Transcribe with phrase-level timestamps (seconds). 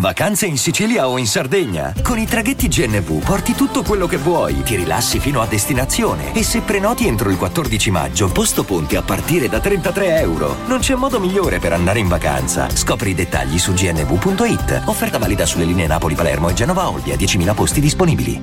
[0.00, 1.92] Vacanze in Sicilia o in Sardegna?
[2.02, 6.42] Con i traghetti GNV porti tutto quello che vuoi, ti rilassi fino a destinazione e
[6.42, 10.56] se prenoti entro il 14 maggio, posto ponti a partire da 33 euro.
[10.68, 12.70] Non c'è modo migliore per andare in vacanza.
[12.70, 14.84] Scopri i dettagli su gnv.it.
[14.86, 18.40] Offerta valida sulle linee Napoli-Palermo e Genova-Olbia, 10.000 posti disponibili.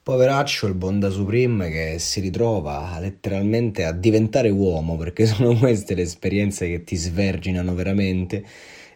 [0.00, 6.02] Poveraccio il Bonda Supreme che si ritrova letteralmente a diventare uomo, perché sono queste le
[6.02, 8.44] esperienze che ti sverginano veramente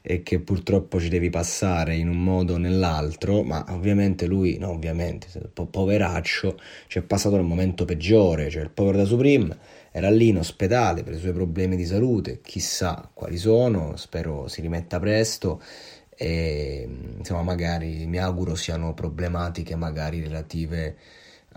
[0.02, 4.70] e che purtroppo ci devi passare in un modo o nell'altro, ma ovviamente lui, no
[4.70, 9.56] ovviamente, po- poveraccio, ci è passato nel momento peggiore, cioè il povero da Supreme
[9.90, 14.60] era lì in ospedale per i suoi problemi di salute, chissà quali sono, spero si
[14.60, 15.60] rimetta presto
[16.20, 20.96] e insomma magari mi auguro siano problematiche magari relative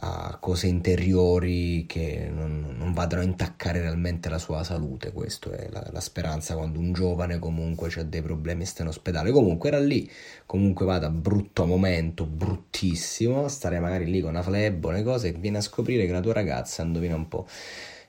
[0.04, 5.12] a cose interiori che non, non vadano a intaccare realmente la sua salute.
[5.12, 8.88] Questa è la, la, speranza quando un giovane comunque ha dei problemi e sta in
[8.90, 9.32] ospedale.
[9.32, 10.10] Comunque era lì,
[10.46, 15.58] comunque vada brutto momento, bruttissimo, stare magari lì con una flebbo, le cose, e viene
[15.58, 17.46] a scoprire che la tua ragazza, indovina un po',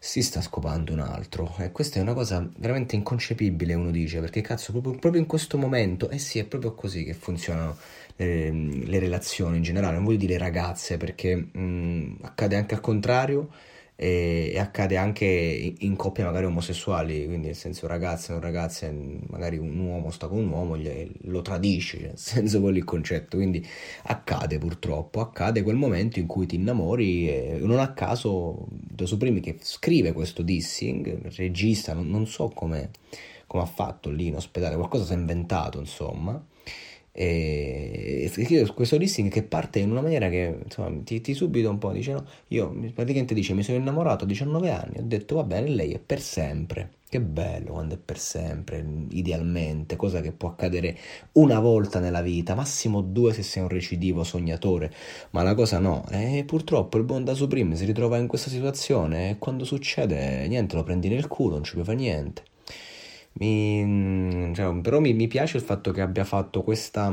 [0.04, 1.54] si sta scopando un altro.
[1.58, 5.56] E questa è una cosa veramente inconcepibile, uno dice, perché cazzo, proprio, proprio in questo
[5.58, 7.76] momento, eh sì, è proprio così che funzionano
[8.16, 12.80] le, ehm, le relazioni in generale, non voglio dire ragazze, perché mh, accade anche al
[12.80, 13.50] contrario
[13.94, 18.90] e, e, accade anche in, in coppie magari omosessuali, quindi nel senso ragazze, non ragazze,
[19.28, 22.84] magari un uomo sta con un uomo, gli, lo tradisce, cioè, nel senso quello il
[22.84, 23.64] concetto, quindi
[24.04, 29.40] accade purtroppo, accade quel momento in cui ti innamori e non a caso Da Supremi
[29.40, 32.90] che scrive questo dissing, regista, non, non so come
[33.54, 36.42] ha fatto lì in ospedale, qualcosa si è inventato insomma
[37.14, 38.30] e
[38.74, 42.12] questo listing che parte in una maniera che insomma ti, ti subito un po' dice
[42.12, 45.92] no, io praticamente dice mi sono innamorato a 19 anni ho detto va bene lei
[45.92, 50.96] è per sempre che bello quando è per sempre idealmente cosa che può accadere
[51.32, 54.90] una volta nella vita massimo due se sei un recidivo sognatore.
[55.32, 59.38] Ma la cosa no e purtroppo il Bonda Supreme si ritrova in questa situazione e
[59.38, 62.44] quando succede niente lo prendi nel culo non ci puoi fare niente
[63.34, 67.10] mi, cioè, però mi, mi, piace il fatto che abbia fatto questa,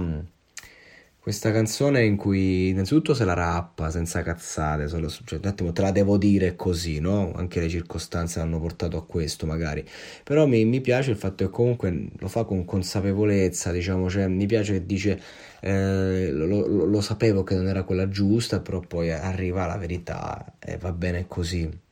[1.19, 5.81] questa canzone in cui innanzitutto se la rappa senza cazzate, solo, cioè, un attimo te
[5.81, 7.31] la devo dire così, no?
[7.35, 9.85] Anche le circostanze hanno portato a questo magari,
[10.23, 14.45] però mi, mi piace il fatto che comunque lo fa con consapevolezza, diciamo, cioè mi
[14.45, 15.21] piace che dice
[15.61, 20.53] eh, lo, lo, lo sapevo che non era quella giusta, però poi arriva la verità
[20.59, 21.87] e va bene così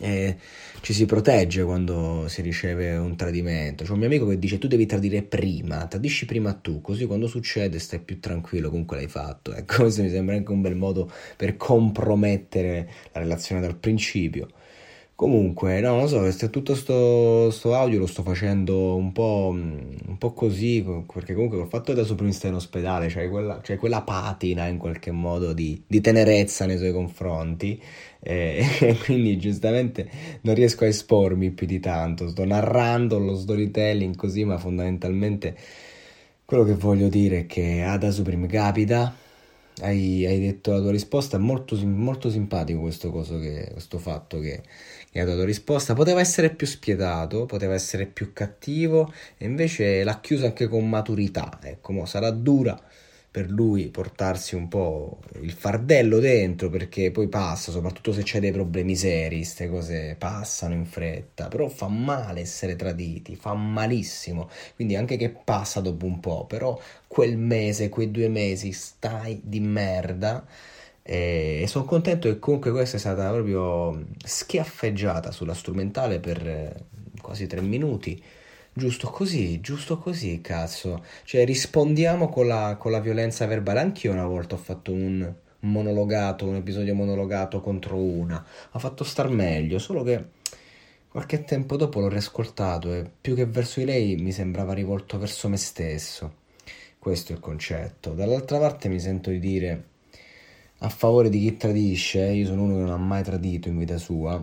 [0.00, 0.36] e
[0.80, 3.84] ci si protegge quando si riceve un tradimento.
[3.84, 7.26] C'è un mio amico che dice tu devi tradire prima, tradisci prima tu, così quando
[7.26, 9.54] succede stai più tranquillo, comunque l'hai fatto.
[9.54, 14.48] Ecco, questo mi sembra anche un bel modo per compromettere la relazione dal principio.
[15.16, 20.32] Comunque, no, non so, tutto sto, sto, audio lo sto facendo un po', un po',
[20.32, 24.76] così, perché comunque col fatto prima stai in ospedale, c'è quella, c'è quella patina in
[24.76, 27.80] qualche modo di, di tenerezza nei suoi confronti,
[28.18, 30.10] e, e, quindi giustamente
[30.40, 35.56] non riesco a espormi più di tanto, sto narrando lo storytelling così, ma fondamentalmente
[36.44, 39.14] quello che voglio dire è che Ada Supreme capita,
[39.80, 44.62] hai, hai detto la tua risposta, è molto, molto simpatico questo, che, questo fatto che
[45.12, 45.94] e ha dato risposta.
[45.94, 51.60] Poteva essere più spietato, poteva essere più cattivo, e invece l'ha chiuso anche con maturità.
[51.62, 52.80] Ecco, sarà dura
[53.34, 58.52] per lui portarsi un po' il fardello dentro perché poi passa, soprattutto se c'è dei
[58.52, 64.94] problemi seri, queste cose passano in fretta, però fa male essere traditi, fa malissimo, quindi
[64.94, 66.78] anche che passa dopo un po', però
[67.08, 70.46] quel mese, quei due mesi stai di merda
[71.02, 76.72] e sono contento che comunque questa è stata proprio schiaffeggiata sulla strumentale per eh,
[77.20, 78.22] quasi tre minuti
[78.74, 81.04] giusto così, giusto così, cazzo.
[81.24, 83.80] Cioè, rispondiamo con la, con la violenza verbale.
[83.80, 88.44] Anch'io una volta ho fatto un monologato, un episodio monologato contro una.
[88.72, 90.24] Ha fatto star meglio, solo che
[91.08, 95.48] qualche tempo dopo l'ho riascoltato e più che verso di lei mi sembrava rivolto verso
[95.48, 96.42] me stesso.
[96.98, 98.12] Questo è il concetto.
[98.12, 99.84] Dall'altra parte mi sento di dire
[100.78, 103.96] a favore di chi tradisce, io sono uno che non ha mai tradito in vita
[103.96, 104.42] sua,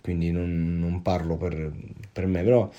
[0.00, 1.72] quindi non, non parlo per,
[2.12, 2.70] per me, però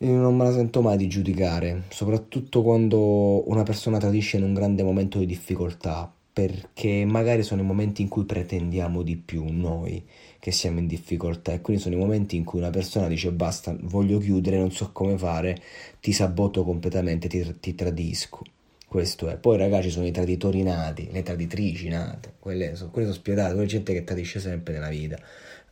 [0.00, 4.82] non me la sento mai di giudicare, soprattutto quando una persona tradisce in un grande
[4.82, 10.02] momento di difficoltà, perché magari sono i momenti in cui pretendiamo di più noi
[10.38, 13.76] che siamo in difficoltà e quindi sono i momenti in cui una persona dice basta,
[13.82, 15.60] voglio chiudere, non so come fare,
[16.00, 18.42] ti saboto completamente, ti, ti tradisco.
[18.90, 19.36] Questo è.
[19.36, 23.68] Poi ragazzi sono i traditori nati, le traditrici nate, quelle sono, quelle sono spietate, quella
[23.68, 25.16] gente che tradisce sempre nella vita.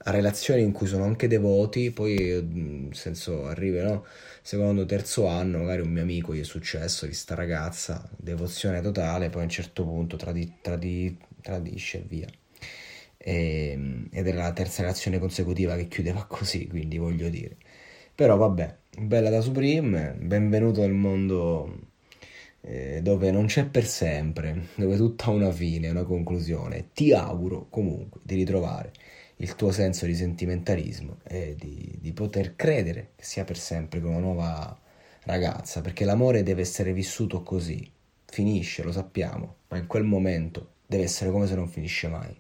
[0.04, 4.04] A relazioni in cui sono anche devoti, poi nel senso arriva, no?
[4.40, 9.30] Secondo, terzo anno, magari un mio amico gli è successo di sta ragazza, devozione totale,
[9.30, 12.28] poi a un certo punto tradi, tradi, tradisce e via.
[13.16, 17.56] Ehm, ed era la terza relazione consecutiva che chiudeva così, quindi voglio dire.
[18.14, 21.87] Però vabbè, bella da Supreme, benvenuto nel mondo
[22.60, 26.88] eh, dove non c'è per sempre, dove tutto ha una fine, una conclusione.
[26.92, 28.92] Ti auguro comunque di ritrovare
[29.36, 34.10] il tuo senso di sentimentalismo e di, di poter credere che sia per sempre con
[34.10, 34.78] una nuova
[35.24, 37.88] ragazza, perché l'amore deve essere vissuto così,
[38.24, 42.36] finisce, lo sappiamo, ma in quel momento deve essere come se non finisce mai.